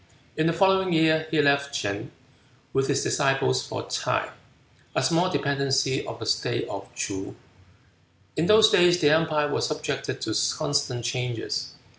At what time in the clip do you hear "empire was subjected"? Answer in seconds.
9.11-10.19